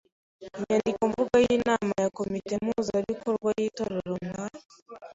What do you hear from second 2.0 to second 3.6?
ya komite mpuzabikorwa